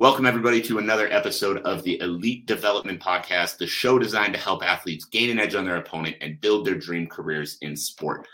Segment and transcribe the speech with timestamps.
[0.00, 4.64] Welcome, everybody, to another episode of the Elite Development Podcast, the show designed to help
[4.64, 8.26] athletes gain an edge on their opponent and build their dream careers in sport.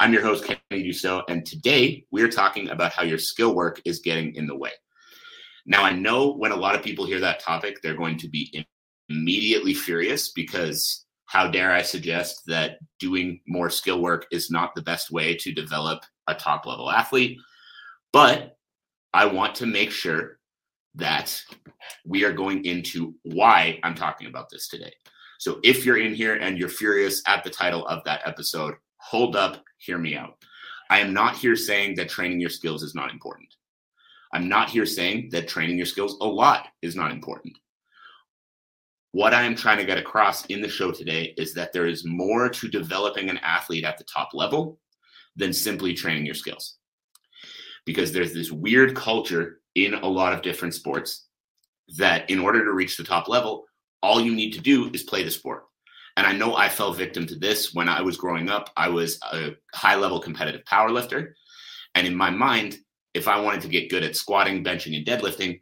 [0.00, 3.80] I'm your host, Kenny Dussault, and today we are talking about how your skill work
[3.84, 4.72] is getting in the way.
[5.64, 8.66] Now, I know when a lot of people hear that topic, they're going to be
[9.08, 14.82] immediately furious because how dare I suggest that doing more skill work is not the
[14.82, 17.38] best way to develop a top level athlete?
[18.12, 18.56] But
[19.14, 20.40] I want to make sure
[20.94, 21.42] that
[22.04, 24.92] we are going into why I'm talking about this today.
[25.38, 29.34] So if you're in here and you're furious at the title of that episode, hold
[29.34, 30.36] up, hear me out.
[30.90, 33.48] I am not here saying that training your skills is not important.
[34.32, 37.56] I'm not here saying that training your skills a lot is not important.
[39.12, 42.04] What I am trying to get across in the show today is that there is
[42.04, 44.78] more to developing an athlete at the top level
[45.36, 46.76] than simply training your skills.
[47.84, 51.26] Because there's this weird culture in a lot of different sports
[51.96, 53.64] that in order to reach the top level,
[54.02, 55.64] all you need to do is play the sport.
[56.16, 58.70] And I know I fell victim to this when I was growing up.
[58.76, 61.36] I was a high level competitive power lifter.
[61.94, 62.78] And in my mind,
[63.14, 65.60] if I wanted to get good at squatting, benching, and deadlifting,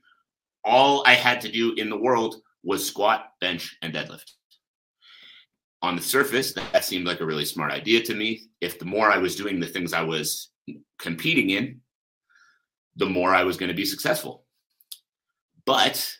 [0.65, 4.33] all I had to do in the world was squat, bench, and deadlift.
[5.83, 8.49] On the surface, that seemed like a really smart idea to me.
[8.61, 10.51] If the more I was doing the things I was
[10.99, 11.81] competing in,
[12.97, 14.45] the more I was going to be successful.
[15.65, 16.17] But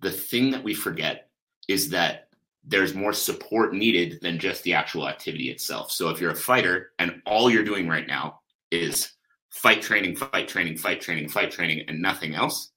[0.00, 1.28] the thing that we forget
[1.68, 2.28] is that
[2.66, 5.90] there's more support needed than just the actual activity itself.
[5.90, 9.12] So if you're a fighter and all you're doing right now is
[9.50, 12.72] fight training, fight training, fight training, fight training, and nothing else,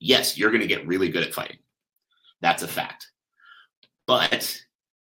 [0.00, 1.58] yes, you're going to get really good at fighting.
[2.40, 3.08] That's a fact.
[4.06, 4.60] But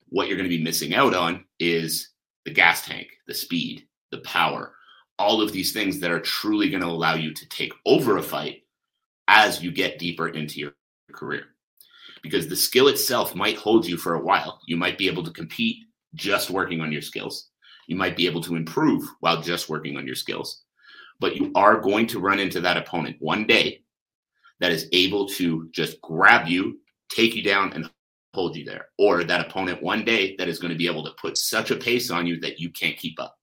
[0.08, 2.10] what you're going to be missing out on is
[2.44, 4.74] the gas tank, the speed, the power,
[5.18, 8.22] all of these things that are truly going to allow you to take over a
[8.22, 8.64] fight
[9.28, 10.74] as you get deeper into your
[11.12, 11.44] career.
[12.22, 14.60] Because the skill itself might hold you for a while.
[14.66, 15.78] You might be able to compete
[16.14, 17.50] just working on your skills.
[17.86, 20.62] You might be able to improve while just working on your skills.
[21.20, 23.82] But you are going to run into that opponent one day
[24.60, 26.80] that is able to just grab you,
[27.10, 27.90] take you down, and
[28.34, 28.86] hold you there.
[28.98, 31.76] Or that opponent one day that is going to be able to put such a
[31.76, 33.36] pace on you that you can't keep up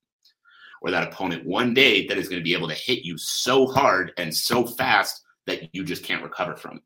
[0.81, 3.67] or that opponent one day that is going to be able to hit you so
[3.67, 6.83] hard and so fast that you just can't recover from it.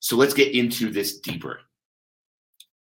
[0.00, 1.60] So let's get into this deeper.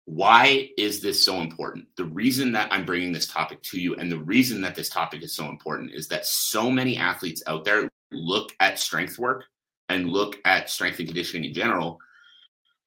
[0.05, 1.85] Why is this so important?
[1.95, 5.21] The reason that I'm bringing this topic to you and the reason that this topic
[5.21, 9.45] is so important is that so many athletes out there look at strength work
[9.89, 11.99] and look at strength and conditioning in general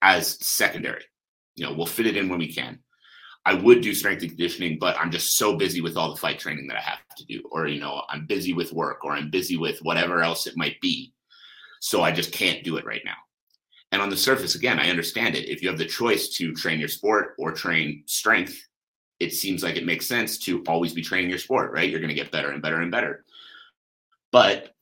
[0.00, 1.05] as secondary.
[1.55, 2.81] You know, we'll fit it in when we can.
[3.44, 6.38] I would do strength and conditioning, but I'm just so busy with all the fight
[6.38, 9.30] training that I have to do, or you know, I'm busy with work, or I'm
[9.30, 11.12] busy with whatever else it might be.
[11.81, 13.16] So I just can't do it right now.
[13.91, 15.48] And on the surface, again, I understand it.
[15.48, 18.58] If you have the choice to train your sport or train strength,
[19.20, 21.91] it seems like it makes sense to always be training your sport, right?
[21.91, 23.25] You're going to get better and better and better.
[24.31, 24.75] But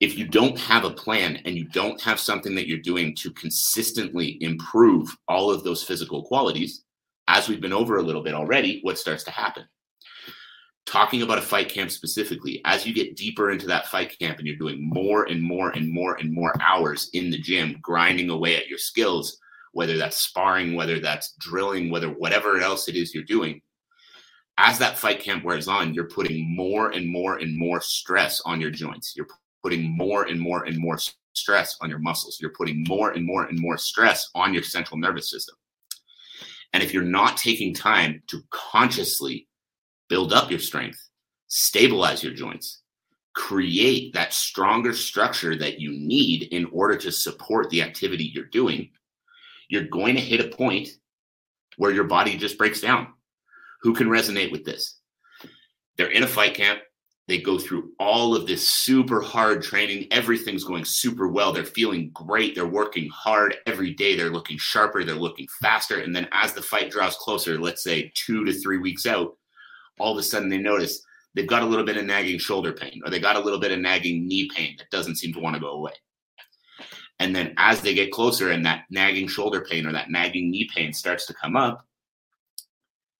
[0.00, 3.32] if you don't have a plan and you don't have something that you're doing to
[3.32, 6.84] consistently improve all of those physical qualities,
[7.28, 9.64] as we've been over a little bit already, what starts to happen?
[10.86, 14.46] Talking about a fight camp specifically, as you get deeper into that fight camp and
[14.46, 18.56] you're doing more and more and more and more hours in the gym, grinding away
[18.56, 19.38] at your skills,
[19.72, 23.60] whether that's sparring, whether that's drilling, whether whatever else it is you're doing,
[24.56, 28.60] as that fight camp wears on, you're putting more and more and more stress on
[28.60, 29.12] your joints.
[29.14, 29.28] You're
[29.62, 30.98] putting more and more and more
[31.34, 32.38] stress on your muscles.
[32.40, 35.54] You're putting more and more and more stress on your central nervous system.
[36.72, 39.48] And if you're not taking time to consciously
[40.08, 41.02] build up your strength,
[41.48, 42.82] stabilize your joints,
[43.34, 48.90] create that stronger structure that you need in order to support the activity you're doing,
[49.68, 50.88] you're going to hit a point
[51.76, 53.06] where your body just breaks down.
[53.82, 54.98] Who can resonate with this?
[55.96, 56.80] They're in a fight camp.
[57.28, 60.08] They go through all of this super hard training.
[60.10, 61.52] Everything's going super well.
[61.52, 62.54] They're feeling great.
[62.54, 64.16] They're working hard every day.
[64.16, 65.04] They're looking sharper.
[65.04, 66.00] They're looking faster.
[66.00, 69.36] And then as the fight draws closer, let's say two to three weeks out,
[70.00, 71.04] all of a sudden they notice
[71.34, 73.72] they've got a little bit of nagging shoulder pain or they got a little bit
[73.72, 75.92] of nagging knee pain that doesn't seem to want to go away.
[77.18, 80.70] And then as they get closer and that nagging shoulder pain or that nagging knee
[80.74, 81.84] pain starts to come up,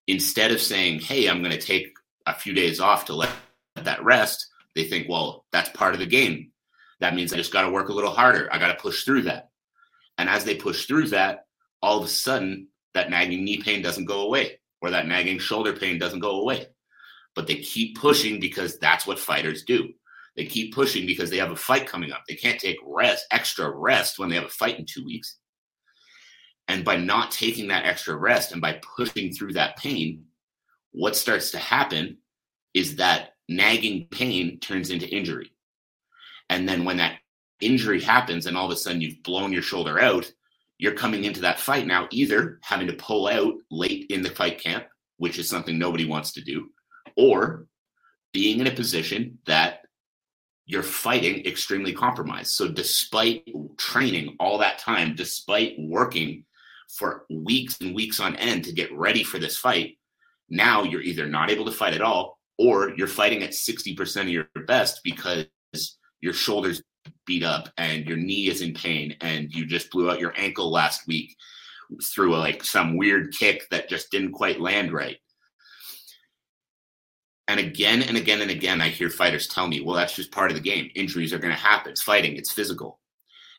[0.06, 1.92] instead of saying, Hey, I'm going to take
[2.24, 3.30] a few days off to let
[3.84, 6.52] that rest, they think, well, that's part of the game.
[7.00, 8.48] That means I just got to work a little harder.
[8.52, 9.50] I got to push through that.
[10.18, 11.46] And as they push through that,
[11.80, 15.72] all of a sudden, that nagging knee pain doesn't go away or that nagging shoulder
[15.72, 16.66] pain doesn't go away.
[17.34, 19.90] But they keep pushing because that's what fighters do.
[20.36, 22.22] They keep pushing because they have a fight coming up.
[22.28, 25.36] They can't take rest, extra rest when they have a fight in two weeks.
[26.68, 30.24] And by not taking that extra rest and by pushing through that pain,
[30.92, 32.18] what starts to happen
[32.74, 35.52] is that nagging pain turns into injury.
[36.50, 37.18] And then when that
[37.60, 40.30] injury happens and all of a sudden you've blown your shoulder out,
[40.78, 44.60] you're coming into that fight now either having to pull out late in the fight
[44.60, 44.84] camp,
[45.16, 46.70] which is something nobody wants to do,
[47.16, 47.66] or
[48.32, 49.80] being in a position that
[50.66, 52.50] you're fighting extremely compromised.
[52.50, 53.48] So, despite
[53.78, 56.44] training all that time, despite working
[56.90, 59.98] for weeks and weeks on end to get ready for this fight,
[60.48, 64.28] now you're either not able to fight at all or you're fighting at 60% of
[64.28, 65.46] your best because
[66.20, 66.82] your shoulders
[67.26, 70.70] beat up and your knee is in pain and you just blew out your ankle
[70.70, 71.36] last week
[72.12, 75.16] through a, like some weird kick that just didn't quite land right.
[77.46, 80.50] And again and again and again, I hear fighters tell me, well, that's just part
[80.50, 80.90] of the game.
[80.94, 81.92] Injuries are going to happen.
[81.92, 83.00] It's fighting, it's physical.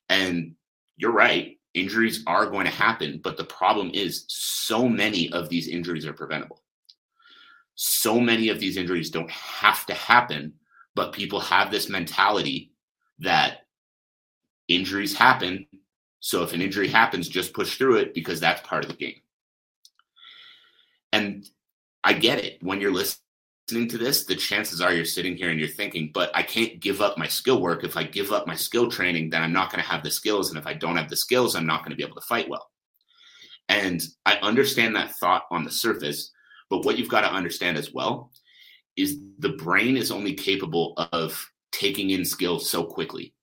[0.10, 0.56] And
[0.98, 1.58] you're right.
[1.74, 3.20] Injuries are going to happen.
[3.24, 6.62] But the problem is, so many of these injuries are preventable.
[7.82, 10.52] So many of these injuries don't have to happen,
[10.96, 12.74] but people have this mentality
[13.20, 13.60] that
[14.68, 15.66] injuries happen.
[16.20, 19.22] So if an injury happens, just push through it because that's part of the game.
[21.14, 21.50] And
[22.04, 22.62] I get it.
[22.62, 26.36] When you're listening to this, the chances are you're sitting here and you're thinking, but
[26.36, 27.86] I can't give up my skill work.
[27.86, 30.50] If I give up my skill training, then I'm not going to have the skills.
[30.50, 32.50] And if I don't have the skills, I'm not going to be able to fight
[32.50, 32.72] well.
[33.70, 36.34] And I understand that thought on the surface.
[36.70, 38.32] But what you've got to understand as well
[38.96, 43.34] is the brain is only capable of taking in skills so quickly.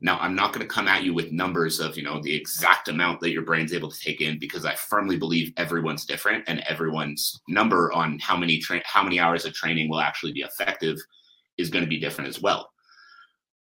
[0.00, 2.88] Now, I'm not going to come at you with numbers of, you know, the exact
[2.88, 6.58] amount that your brain's able to take in because I firmly believe everyone's different and
[6.60, 10.98] everyone's number on how many tra- how many hours of training will actually be effective
[11.56, 12.72] is going to be different as well.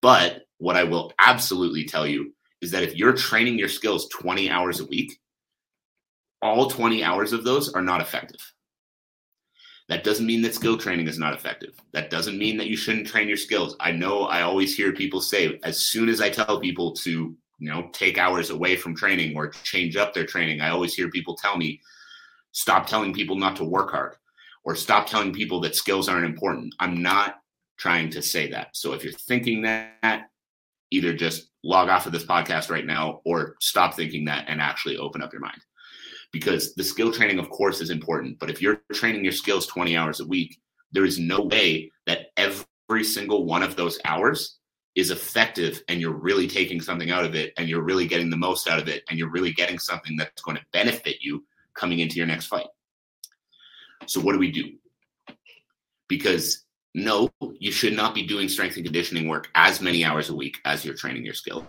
[0.04, 4.51] But what I will absolutely tell you is that if you're training your skills 20
[4.51, 5.19] hours a week,
[6.42, 8.40] all 20 hours of those are not effective.
[9.89, 11.74] That doesn't mean that skill training is not effective.
[11.94, 13.75] That doesn't mean that you shouldn't train your skills.
[13.80, 17.71] I know I always hear people say, as soon as I tell people to, you
[17.71, 21.36] know, take hours away from training or change up their training, I always hear people
[21.36, 21.81] tell me,
[22.51, 24.15] stop telling people not to work hard
[24.63, 26.75] or stop telling people that skills aren't important.
[26.80, 27.38] I'm not
[27.77, 28.69] trying to say that.
[28.74, 30.30] So if you're thinking that,
[30.91, 34.97] either just log off of this podcast right now or stop thinking that and actually
[34.97, 35.62] open up your mind
[36.31, 38.39] because the skill training, of course, is important.
[38.39, 40.59] But if you're training your skills 20 hours a week,
[40.91, 44.57] there is no way that every single one of those hours
[44.95, 48.37] is effective and you're really taking something out of it and you're really getting the
[48.37, 51.99] most out of it and you're really getting something that's going to benefit you coming
[51.99, 52.67] into your next fight.
[54.05, 54.73] So, what do we do?
[56.07, 56.65] Because
[56.95, 57.29] no,
[57.59, 60.83] you should not be doing strength and conditioning work as many hours a week as
[60.83, 61.65] you're training your skills.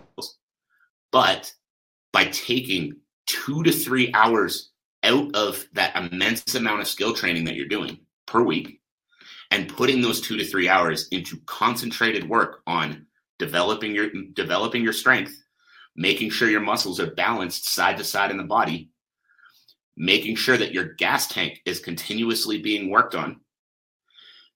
[1.11, 1.53] But
[2.11, 2.95] by taking
[3.27, 4.71] two to three hours
[5.03, 8.79] out of that immense amount of skill training that you're doing per week
[9.49, 13.05] and putting those two to three hours into concentrated work on
[13.39, 15.35] developing your developing your strength
[15.95, 18.89] making sure your muscles are balanced side to side in the body
[19.97, 23.39] making sure that your gas tank is continuously being worked on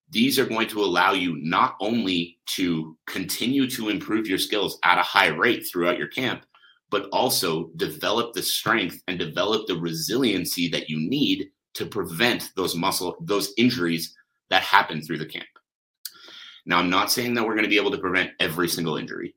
[0.09, 4.99] these are going to allow you not only to continue to improve your skills at
[4.99, 6.45] a high rate throughout your camp
[6.89, 12.75] but also develop the strength and develop the resiliency that you need to prevent those
[12.75, 14.15] muscle those injuries
[14.49, 15.45] that happen through the camp.
[16.65, 19.35] Now, I'm not saying that we're going to be able to prevent every single injury.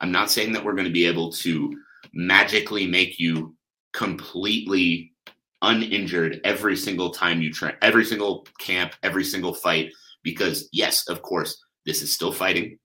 [0.00, 1.72] I'm not saying that we're going to be able to
[2.12, 3.54] magically make you
[3.92, 5.12] completely
[5.62, 9.92] uninjured every single time you train, every single camp, every single fight.
[10.22, 12.78] Because, yes, of course, this is still fighting.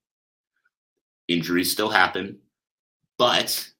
[1.28, 2.40] Injuries still happen.
[3.18, 3.73] But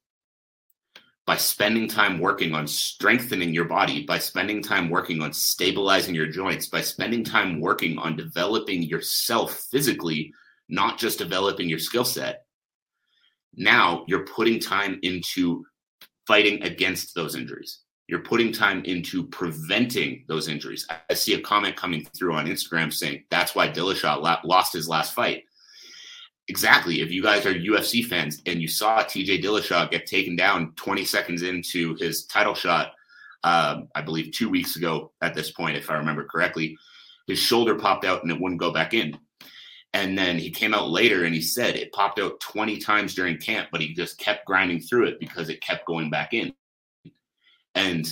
[1.26, 6.26] by spending time working on strengthening your body, by spending time working on stabilizing your
[6.26, 10.32] joints, by spending time working on developing yourself physically,
[10.68, 12.44] not just developing your skill set,
[13.56, 15.64] now you're putting time into
[16.26, 17.80] fighting against those injuries.
[18.06, 20.86] You're putting time into preventing those injuries.
[21.08, 25.14] I see a comment coming through on Instagram saying that's why Dillashaw lost his last
[25.14, 25.44] fight
[26.48, 27.00] Exactly.
[27.00, 31.04] If you guys are UFC fans and you saw TJ Dillashaw get taken down 20
[31.04, 32.92] seconds into his title shot,
[33.44, 36.76] um, I believe two weeks ago at this point, if I remember correctly,
[37.26, 39.16] his shoulder popped out and it wouldn't go back in.
[39.94, 43.38] And then he came out later and he said it popped out 20 times during
[43.38, 46.52] camp, but he just kept grinding through it because it kept going back in.
[47.74, 48.06] And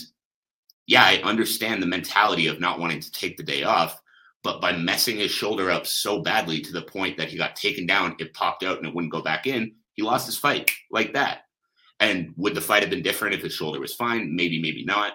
[0.86, 4.00] yeah, I understand the mentality of not wanting to take the day off,
[4.42, 7.86] but by messing his shoulder up so badly to the point that he got taken
[7.86, 11.12] down, it popped out and it wouldn't go back in, he lost his fight like
[11.12, 11.42] that.
[12.00, 14.34] And would the fight have been different if his shoulder was fine?
[14.34, 15.12] Maybe, maybe not.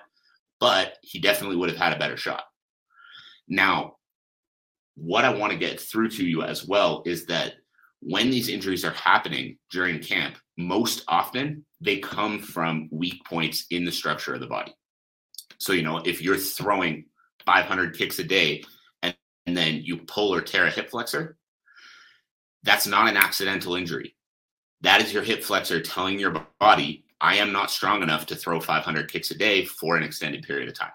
[0.60, 2.44] But he definitely would have had a better shot.
[3.48, 3.98] Now,
[4.96, 7.56] what I want to get through to you as well is that
[8.00, 13.84] when these injuries are happening during camp, most often they come from weak points in
[13.84, 14.74] the structure of the body.
[15.60, 17.06] So, you know, if you're throwing
[17.46, 18.64] 500 kicks a day
[19.48, 21.38] and, then you pull or tear a hip flexor,
[22.64, 24.16] that's not an accidental injury.
[24.82, 28.60] That is your hip flexor telling your body, I am not strong enough to throw
[28.60, 30.92] 500 kicks a day for an extended period of time.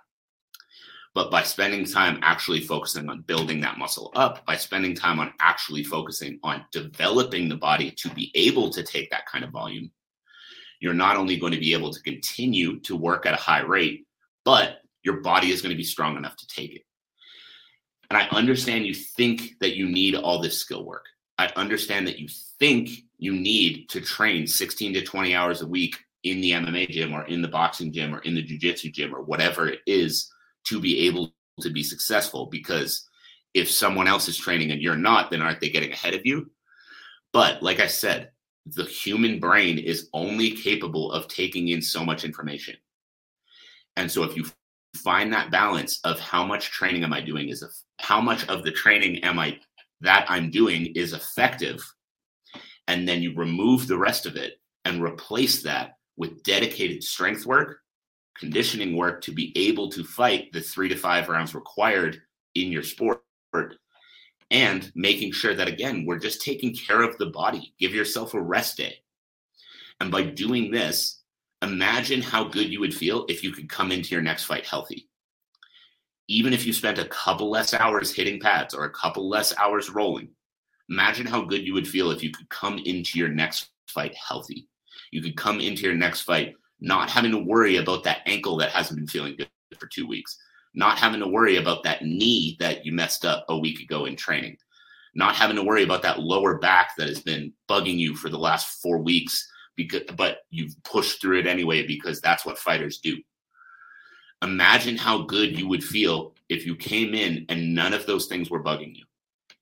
[1.14, 5.32] But by spending time actually focusing on building that muscle up, by spending time on
[5.40, 9.90] actually focusing on developing the body to be able to take that kind of volume,
[10.80, 14.06] you're not only going to be able to continue to work at a high rate,
[14.44, 16.82] but your body is going to be strong enough to take it.
[18.12, 21.06] And I understand you think that you need all this skill work.
[21.38, 22.28] I understand that you
[22.58, 27.14] think you need to train 16 to 20 hours a week in the MMA gym
[27.14, 30.30] or in the boxing gym or in the jiu-jitsu gym or whatever it is
[30.64, 32.48] to be able to be successful.
[32.50, 33.08] Because
[33.54, 36.50] if someone else is training and you're not then aren't they getting ahead of you?
[37.32, 38.32] But like i said
[38.66, 42.76] the human brain is only capable of taking in so much information.
[43.96, 44.44] And so if you
[44.96, 47.64] find that balance of how much training am i doing is
[48.00, 49.58] how much of the training am i
[50.00, 51.82] that i'm doing is effective
[52.88, 57.78] and then you remove the rest of it and replace that with dedicated strength work
[58.38, 62.20] conditioning work to be able to fight the three to five rounds required
[62.54, 63.22] in your sport
[64.50, 67.74] and making sure that again we're just taking care of the body.
[67.78, 68.96] Give yourself a rest day.
[70.00, 71.21] And by doing this
[71.62, 75.08] imagine how good you would feel if you could come into your next fight healthy.
[76.28, 79.90] Even if you spent a couple less hours hitting pads or a couple less hours
[79.90, 80.28] rolling
[80.92, 84.68] imagine how good you would feel if you could come into your next fight healthy.
[85.10, 88.70] You could come into your next fight not having to worry about that ankle that
[88.70, 90.36] hasn't been feeling good for two weeks,
[90.74, 94.16] not having to worry about that knee that you messed up a week ago in
[94.16, 94.56] training,
[95.14, 98.38] not having to worry about that lower back that has been bugging you for the
[98.38, 103.16] last four weeks, because, but you've pushed through it anyway because that's what fighters do.
[104.42, 108.50] Imagine how good you would feel if you came in and none of those things
[108.50, 109.04] were bugging you.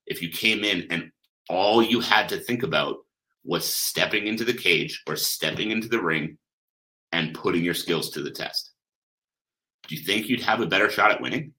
[0.06, 1.12] If you came in and
[1.48, 2.98] all you had to think about
[3.44, 6.38] was stepping into the cage or stepping into the ring
[7.12, 8.72] and putting your skills to the test.
[9.88, 11.52] Do you think you'd have a better shot at winning?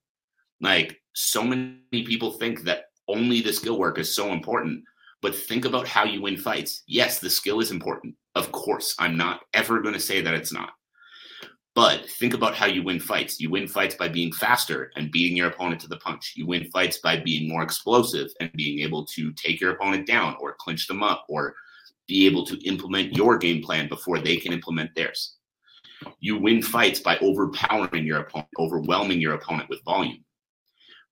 [0.62, 4.84] Like so many people think that only the skill work is so important,
[5.22, 6.84] but think about how you win fights.
[6.88, 8.16] Yes, the skill is important.
[8.36, 10.72] Of course, I'm not ever going to say that it's not.
[11.74, 13.40] But think about how you win fights.
[13.40, 16.34] You win fights by being faster and beating your opponent to the punch.
[16.36, 20.36] You win fights by being more explosive and being able to take your opponent down
[20.42, 21.56] or clinch them up or
[22.08, 25.38] be able to implement your game plan before they can implement theirs.
[26.20, 30.24] You win fights by overpowering your opponent, overwhelming your opponent with volume.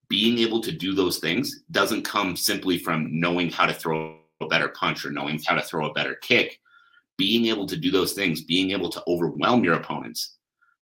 [0.10, 4.48] Being able to do those things doesn't come simply from knowing how to throw a
[4.48, 6.60] better punch or knowing how to throw a better kick.
[7.20, 10.38] Being able to do those things, being able to overwhelm your opponents,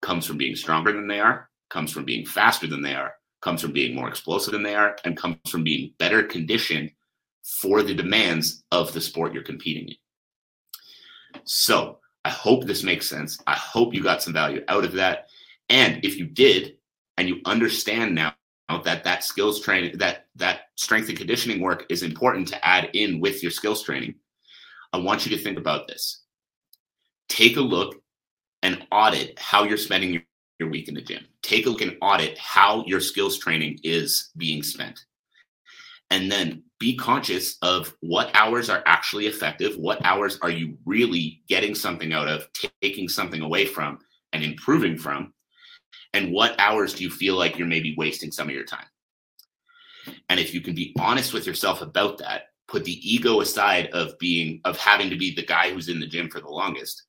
[0.00, 3.12] comes from being stronger than they are, comes from being faster than they are,
[3.42, 6.90] comes from being more explosive than they are, and comes from being better conditioned
[7.44, 11.40] for the demands of the sport you're competing in.
[11.44, 13.38] So, I hope this makes sense.
[13.46, 15.26] I hope you got some value out of that.
[15.68, 16.76] And if you did,
[17.18, 18.34] and you understand now
[18.84, 23.20] that that skills training, that that strength and conditioning work is important to add in
[23.20, 24.14] with your skills training,
[24.92, 26.21] I want you to think about this.
[27.32, 27.96] Take a look
[28.62, 30.22] and audit how you're spending your,
[30.60, 31.24] your week in the gym.
[31.42, 35.06] Take a look and audit how your skills training is being spent.
[36.10, 41.40] And then be conscious of what hours are actually effective, what hours are you really
[41.48, 42.46] getting something out of,
[42.82, 44.00] taking something away from,
[44.34, 45.32] and improving from,
[46.12, 48.84] and what hours do you feel like you're maybe wasting some of your time.
[50.28, 54.18] And if you can be honest with yourself about that, put the ego aside of
[54.18, 57.04] being of having to be the guy who's in the gym for the longest.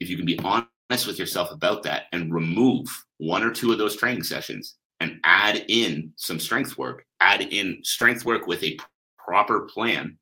[0.00, 2.86] If you can be honest with yourself about that and remove
[3.18, 7.80] one or two of those training sessions and add in some strength work, add in
[7.82, 8.78] strength work with a
[9.18, 10.18] proper plan,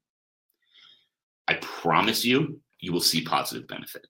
[1.49, 4.07] I promise you, you will see positive benefit.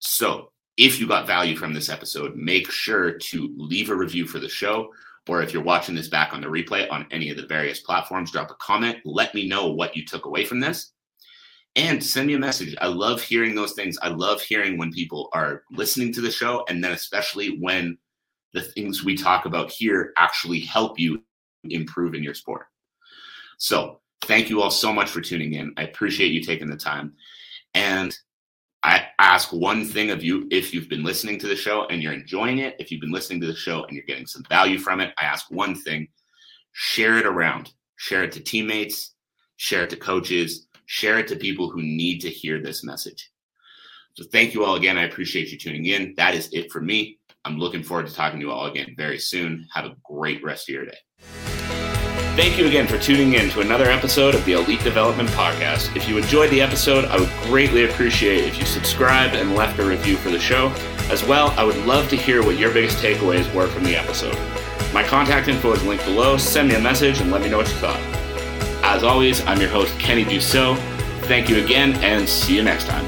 [0.00, 4.38] So, if you got value from this episode, make sure to leave a review for
[4.38, 4.90] the show
[5.28, 8.32] or if you're watching this back on the replay on any of the various platforms,
[8.32, 8.98] drop a comment.
[9.04, 10.92] Let me know what you took away from this.
[11.78, 12.74] And send me a message.
[12.80, 13.96] I love hearing those things.
[14.02, 17.96] I love hearing when people are listening to the show, and then especially when
[18.52, 21.22] the things we talk about here actually help you
[21.70, 22.66] improve in your sport.
[23.58, 25.72] So, thank you all so much for tuning in.
[25.76, 27.14] I appreciate you taking the time.
[27.74, 28.16] And
[28.82, 32.12] I ask one thing of you if you've been listening to the show and you're
[32.12, 34.98] enjoying it, if you've been listening to the show and you're getting some value from
[35.00, 36.08] it, I ask one thing
[36.72, 39.14] share it around, share it to teammates,
[39.58, 43.30] share it to coaches, share it to people who need to hear this message.
[44.14, 44.98] So, thank you all again.
[44.98, 46.14] I appreciate you tuning in.
[46.16, 47.18] That is it for me.
[47.44, 49.66] I'm looking forward to talking to you all again very soon.
[49.72, 50.98] Have a great rest of your day.
[52.38, 55.94] Thank you again for tuning in to another episode of the Elite Development Podcast.
[55.96, 59.84] If you enjoyed the episode, I would greatly appreciate if you subscribed and left a
[59.84, 60.68] review for the show.
[61.10, 64.38] As well, I would love to hear what your biggest takeaways were from the episode.
[64.94, 66.36] My contact info is linked below.
[66.36, 68.17] Send me a message and let me know what you thought.
[68.90, 70.78] As always, I'm your host, Kenny Dussault.
[71.24, 73.04] Thank you again, and see you next time.